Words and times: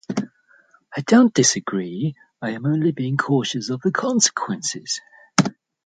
I 0.97 1.01
don't 1.01 1.31
disagree, 1.31 2.15
I 2.41 2.53
am 2.53 2.65
only 2.65 2.91
being 2.91 3.17
cautious 3.17 3.69
of 3.69 3.81
the 3.81 3.91
consequences. 3.91 4.99